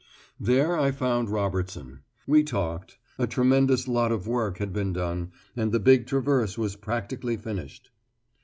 [0.39, 1.99] There I found Robertson.
[2.25, 2.97] We talked.
[3.19, 7.91] A tremendous lot of work had been done, and the big traverse was practically finished.